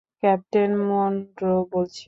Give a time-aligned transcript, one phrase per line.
[0.23, 1.99] Captain Monroe বলছি।